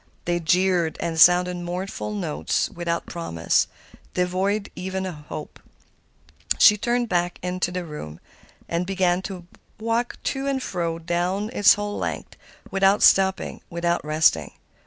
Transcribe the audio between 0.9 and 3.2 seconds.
and sounded mournful notes without